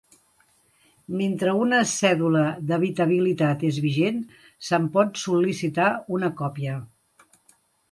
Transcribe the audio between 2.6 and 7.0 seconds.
d'habitabilitat és vigent se'n pot sol·licitar una còpia.